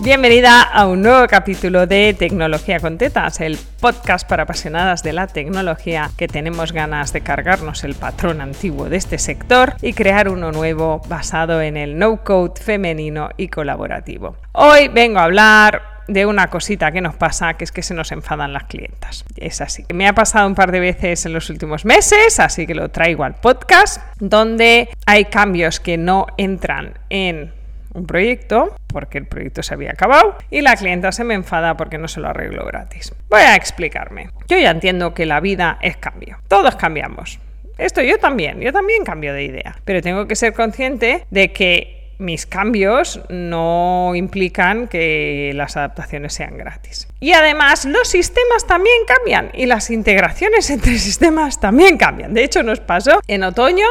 [0.00, 5.26] Bienvenida a un nuevo capítulo de Tecnología con Tetas, el podcast para apasionadas de la
[5.26, 10.52] tecnología que tenemos ganas de cargarnos el patrón antiguo de este sector y crear uno
[10.52, 14.36] nuevo basado en el no-code femenino y colaborativo.
[14.52, 18.12] Hoy vengo a hablar de una cosita que nos pasa, que es que se nos
[18.12, 19.24] enfadan las clientas.
[19.36, 19.84] Es así.
[19.92, 23.24] Me ha pasado un par de veces en los últimos meses, así que lo traigo
[23.24, 27.58] al podcast, donde hay cambios que no entran en
[27.94, 31.98] un proyecto porque el proyecto se había acabado y la clienta se me enfada porque
[31.98, 33.14] no se lo arreglo gratis.
[33.28, 34.30] Voy a explicarme.
[34.48, 36.38] Yo ya entiendo que la vida es cambio.
[36.48, 37.38] Todos cambiamos.
[37.76, 41.98] Esto yo también, yo también cambio de idea, pero tengo que ser consciente de que
[42.18, 47.08] mis cambios no implican que las adaptaciones sean gratis.
[47.20, 52.34] Y además los sistemas también cambian y las integraciones entre sistemas también cambian.
[52.34, 53.86] De hecho nos pasó en otoño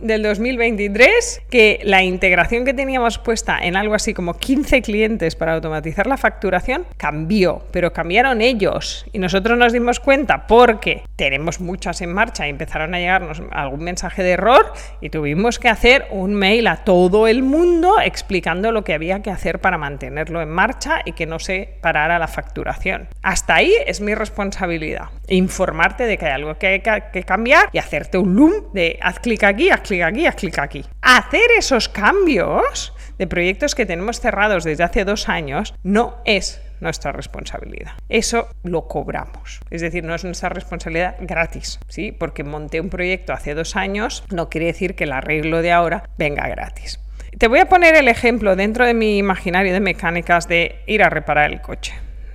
[0.00, 5.54] del 2023 que la integración que teníamos puesta en algo así como 15 clientes para
[5.54, 12.00] automatizar la facturación cambió, pero cambiaron ellos y nosotros nos dimos cuenta porque tenemos muchas
[12.00, 16.34] en marcha y empezaron a llegarnos algún mensaje de error y tuvimos que hacer un
[16.34, 21.00] mail a todo el mundo explicando lo que había que hacer para mantenerlo en marcha
[21.04, 23.08] y que no se parara la facturación.
[23.22, 27.78] Hasta ahí es mi responsabilidad, informarte de que hay algo que hay que cambiar y
[27.78, 30.84] hacerte un loom de haz clic aquí, haz clic aquí, haz clic aquí.
[31.00, 37.12] Hacer esos cambios de proyectos que tenemos cerrados desde hace dos años no es nuestra
[37.12, 37.92] responsabilidad.
[38.08, 39.60] Eso lo cobramos.
[39.70, 42.12] Es decir, no es nuestra responsabilidad gratis, ¿sí?
[42.12, 46.04] Porque monté un proyecto hace dos años, no quiere decir que el arreglo de ahora
[46.16, 46.98] venga gratis.
[47.38, 51.10] Te voy a poner el ejemplo dentro de mi imaginario de mecánicas de ir a
[51.10, 51.92] reparar el coche.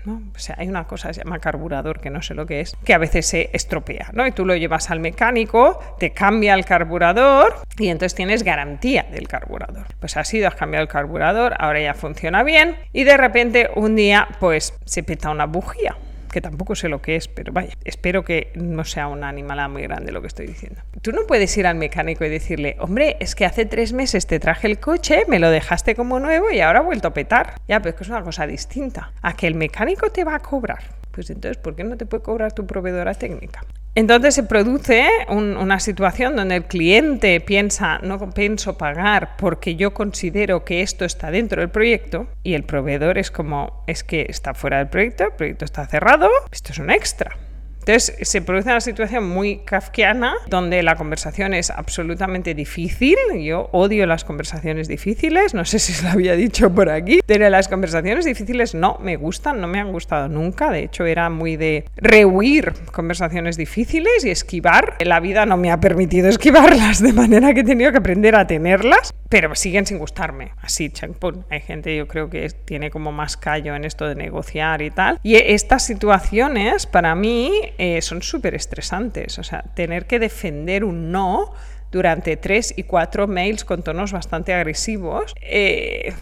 [0.08, 2.76] O sea, hay una cosa que se llama carburador, que no sé lo que es,
[2.84, 4.26] que a veces se estropea, ¿no?
[4.28, 9.28] Y tú lo llevas al mecánico, te cambia el carburador y entonces tienes garantía del
[9.28, 9.88] carburador.
[10.00, 13.96] Pues has ido, has cambiado el carburador, ahora ya funciona bien y de repente un
[13.96, 15.96] día pues se peta una bujía
[16.36, 19.84] que tampoco sé lo que es, pero vaya, espero que no sea una animalada muy
[19.84, 20.82] grande lo que estoy diciendo.
[21.02, 24.38] Tú no puedes ir al mecánico y decirle, hombre, es que hace tres meses te
[24.38, 27.54] traje el coche, me lo dejaste como nuevo y ahora ha vuelto a petar.
[27.70, 29.14] Ya, pero es que es una cosa distinta.
[29.22, 30.84] A que el mecánico te va a cobrar.
[31.16, 33.64] Pues entonces, ¿por qué no te puede cobrar tu proveedora técnica?
[33.96, 40.66] Entonces se produce una situación donde el cliente piensa, no pienso pagar porque yo considero
[40.66, 44.80] que esto está dentro del proyecto y el proveedor es como, es que está fuera
[44.80, 47.38] del proyecto, el proyecto está cerrado, esto es un extra.
[47.86, 53.16] Entonces se produce una situación muy kafkiana donde la conversación es absolutamente difícil.
[53.44, 57.48] Yo odio las conversaciones difíciles, no sé si se lo había dicho por aquí, pero
[57.52, 60.72] las conversaciones difíciles no me gustan, no me han gustado nunca.
[60.72, 64.96] De hecho, era muy de rehuir conversaciones difíciles y esquivar.
[65.02, 68.48] La vida no me ha permitido esquivarlas de manera que he tenido que aprender a
[68.48, 70.52] tenerlas pero siguen sin gustarme.
[70.62, 71.46] Así, champún.
[71.50, 75.20] Hay gente, yo creo que tiene como más callo en esto de negociar y tal.
[75.24, 79.40] Y estas situaciones, para mí, eh, son súper estresantes.
[79.40, 81.54] O sea, tener que defender un no
[81.92, 86.14] durante tres y cuatro mails con tonos bastante agresivos, eh,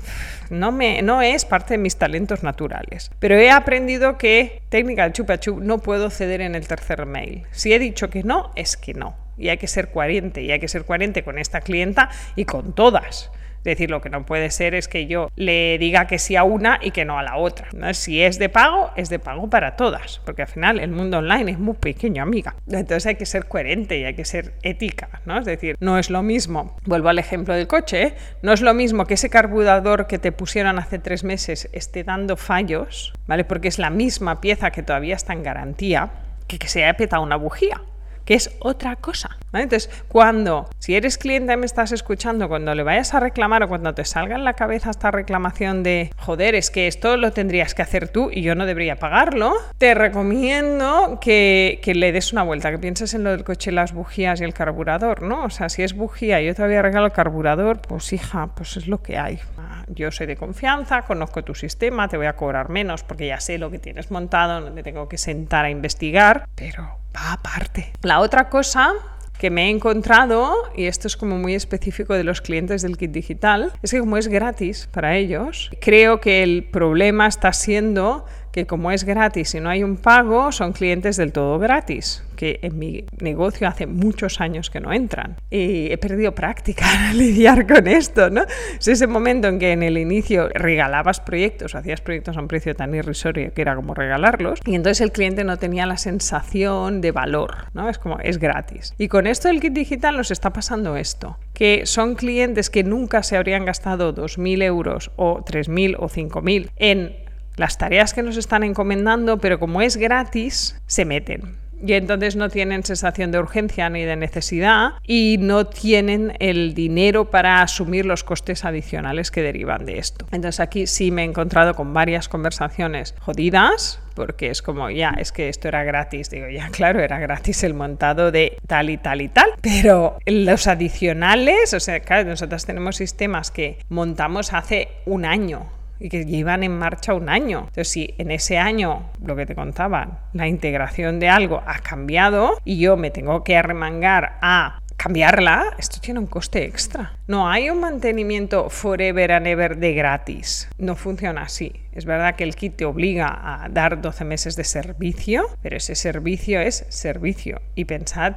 [0.50, 3.12] no, me, no es parte de mis talentos naturales.
[3.20, 7.44] Pero he aprendido que técnica del chupa chup no puedo ceder en el tercer mail.
[7.52, 10.60] Si he dicho que no, es que no y hay que ser coherente, y hay
[10.60, 13.32] que ser coherente con esta clienta y con todas.
[13.64, 16.44] Es decir, lo que no puede ser es que yo le diga que sí a
[16.44, 17.70] una y que no a la otra.
[17.94, 21.52] Si es de pago, es de pago para todas, porque al final el mundo online
[21.52, 22.56] es muy pequeño, amiga.
[22.68, 25.40] Entonces hay que ser coherente y hay que ser ética, ¿no?
[25.40, 28.14] Es decir, no es lo mismo, vuelvo al ejemplo del coche, ¿eh?
[28.42, 32.36] no es lo mismo que ese carburador que te pusieron hace tres meses esté dando
[32.36, 33.46] fallos, ¿vale?
[33.46, 36.12] Porque es la misma pieza que todavía está en garantía,
[36.48, 37.82] que que se haya petado una bujía
[38.26, 39.38] que es otra cosa.
[39.54, 43.68] Entonces, cuando, si eres cliente y me estás escuchando, cuando le vayas a reclamar o
[43.68, 47.76] cuando te salga en la cabeza esta reclamación de, joder, es que esto lo tendrías
[47.76, 52.44] que hacer tú y yo no debería pagarlo, te recomiendo que, que le des una
[52.44, 55.44] vuelta, que pienses en lo del coche, las bujías y el carburador, ¿no?
[55.44, 58.78] O sea, si es bujía y yo te había regalado el carburador, pues hija, pues
[58.78, 59.40] es lo que hay.
[59.88, 63.58] Yo soy de confianza, conozco tu sistema, te voy a cobrar menos porque ya sé
[63.58, 67.94] lo que tienes montado, no me tengo que sentar a investigar, pero va aparte.
[68.02, 68.94] La otra cosa
[69.38, 73.12] que me he encontrado, y esto es como muy específico de los clientes del kit
[73.12, 78.68] digital, es que como es gratis para ellos, creo que el problema está siendo que
[78.68, 82.78] como es gratis y no hay un pago, son clientes del todo gratis, que en
[82.78, 85.38] mi negocio hace muchos años que no entran.
[85.50, 88.44] Y he perdido práctica a lidiar con esto, ¿no?
[88.80, 92.76] Es ese momento en que en el inicio regalabas proyectos, hacías proyectos a un precio
[92.76, 97.12] tan irrisorio que era como regalarlos, y entonces el cliente no tenía la sensación de
[97.12, 97.90] valor, ¿no?
[97.90, 98.94] Es como, es gratis.
[99.00, 103.24] Y con esto del kit digital nos está pasando esto, que son clientes que nunca
[103.24, 107.23] se habrían gastado 2.000 euros o 3.000 o 5.000 en
[107.56, 111.64] las tareas que nos están encomendando, pero como es gratis, se meten.
[111.86, 117.30] Y entonces no tienen sensación de urgencia ni de necesidad y no tienen el dinero
[117.30, 120.26] para asumir los costes adicionales que derivan de esto.
[120.32, 125.34] Entonces aquí sí me he encontrado con varias conversaciones jodidas, porque es como, ya, es
[125.34, 126.30] que esto era gratis.
[126.30, 129.50] Digo, ya, claro, era gratis el montado de tal y tal y tal.
[129.62, 135.68] Pero los adicionales, o sea, claro, nosotros tenemos sistemas que montamos hace un año
[136.04, 137.60] y que llevan en marcha un año.
[137.60, 142.60] Entonces, si en ese año, lo que te contaban, la integración de algo ha cambiado
[142.66, 147.14] y yo me tengo que arremangar a cambiarla, esto tiene un coste extra.
[147.28, 150.70] No hay un mantenimiento forever and ever de gratis.
[150.78, 151.74] No funciona así.
[151.94, 155.96] Es verdad que el kit te obliga a dar 12 meses de servicio, pero ese
[155.96, 157.62] servicio es servicio.
[157.76, 158.36] Y pensad,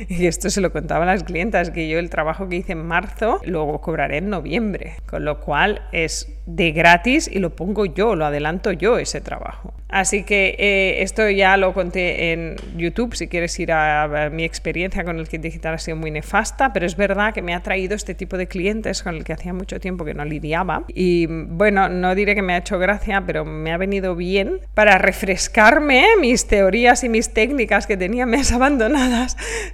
[0.08, 2.86] y esto se lo contaba a las clientas, que yo el trabajo que hice en
[2.86, 8.16] marzo luego cobraré en noviembre, con lo cual es de gratis y lo pongo yo,
[8.16, 9.74] lo adelanto yo ese trabajo.
[9.90, 14.44] Así que eh, esto ya lo conté en YouTube, si quieres ir a, ver mi
[14.44, 17.60] experiencia con el kit digital ha sido muy nefasta, pero es verdad que me ha
[17.62, 20.84] traído este tipo de clientes con el que hacía mucho tiempo que no lidiaba.
[20.88, 24.96] Y bueno, no diré que me ha hecho gracia, pero me ha venido bien para
[24.98, 29.36] refrescarme mis teorías y mis técnicas que tenía mes abandonadas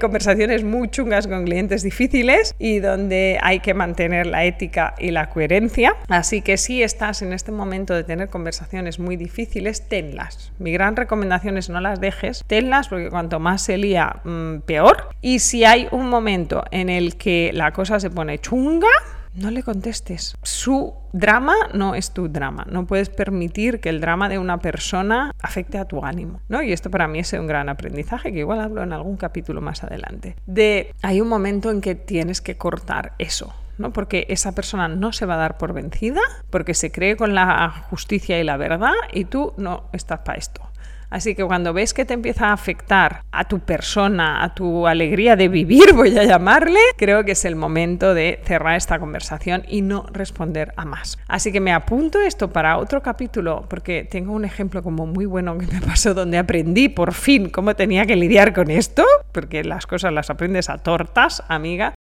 [0.00, 5.30] conversaciones muy chungas con clientes difíciles y donde hay que mantener la ética y la
[5.30, 5.96] coherencia.
[6.08, 10.52] Así que si estás en este momento de tener conversaciones muy difíciles, tenlas.
[10.58, 15.08] Mi gran recomendación es no las dejes, tenlas porque cuanto más se lía, mm, peor.
[15.22, 18.88] Y si hay un momento en el que la cosa se pone chunga,
[19.36, 20.36] no le contestes.
[20.42, 22.66] Su drama no es tu drama.
[22.70, 26.40] No puedes permitir que el drama de una persona afecte a tu ánimo.
[26.48, 26.62] ¿no?
[26.62, 29.84] Y esto para mí es un gran aprendizaje que igual hablo en algún capítulo más
[29.84, 30.36] adelante.
[30.46, 33.54] De hay un momento en que tienes que cortar eso.
[33.78, 33.92] ¿no?
[33.92, 37.68] Porque esa persona no se va a dar por vencida, porque se cree con la
[37.90, 40.62] justicia y la verdad, y tú no estás para esto.
[41.10, 45.36] Así que cuando ves que te empieza a afectar a tu persona, a tu alegría
[45.36, 49.82] de vivir, voy a llamarle, creo que es el momento de cerrar esta conversación y
[49.82, 51.18] no responder a más.
[51.28, 55.56] Así que me apunto esto para otro capítulo porque tengo un ejemplo como muy bueno
[55.58, 59.86] que me pasó donde aprendí por fin cómo tenía que lidiar con esto, porque las
[59.86, 61.94] cosas las aprendes a tortas, amiga.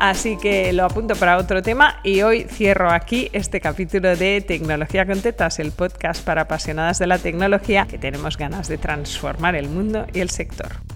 [0.00, 5.04] Así que lo apunto para otro tema y hoy cierro aquí este capítulo de Tecnología
[5.04, 9.68] con Tetas, el podcast para apasionadas de la tecnología que tenemos ganas de transformar el
[9.68, 10.89] mundo y el sector.